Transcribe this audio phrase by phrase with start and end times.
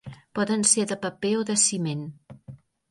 [0.39, 2.05] Poden ser de paper o de ciment.